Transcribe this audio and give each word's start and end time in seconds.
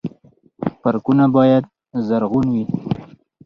پارکونه 0.81 1.25
باید 1.35 1.63
زرغون 2.07 2.47
وي 2.53 2.65